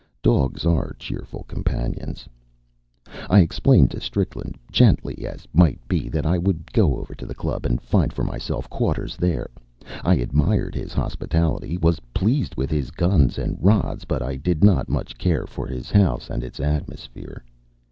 Dogs 0.23 0.65
are 0.65 0.95
cheerful 0.97 1.43
companions. 1.47 2.27
I 3.29 3.41
explained 3.41 3.91
to 3.91 4.01
Strickland, 4.01 4.57
gently 4.71 5.27
as 5.27 5.47
might 5.53 5.79
be, 5.87 6.09
that 6.09 6.25
I 6.25 6.39
would 6.39 6.71
go 6.73 6.95
over 6.97 7.13
to 7.13 7.23
the 7.27 7.35
club 7.35 7.67
and 7.67 7.79
find 7.79 8.11
for 8.11 8.23
myself 8.23 8.67
quarters 8.67 9.15
there. 9.15 9.51
I 10.03 10.15
admired 10.15 10.73
his 10.73 10.91
hospitality, 10.93 11.77
was 11.77 11.99
pleased 12.15 12.55
with 12.55 12.71
his 12.71 12.89
guns 12.89 13.37
and 13.37 13.63
rods, 13.63 14.05
but 14.05 14.23
I 14.23 14.37
did 14.37 14.63
not 14.63 14.89
much 14.89 15.19
care 15.19 15.45
for 15.45 15.67
his 15.67 15.91
house 15.91 16.31
and 16.31 16.43
its 16.43 16.59
atmosphere. 16.59 17.43